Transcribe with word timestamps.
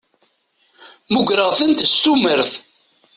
Mmugreɣ-tent 1.11 1.85
s 1.91 1.93
tumert. 2.03 2.51